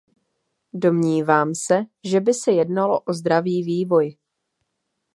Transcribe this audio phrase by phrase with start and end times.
[0.73, 4.15] Domnívám se, že by se jednalo o zdravý vývoj.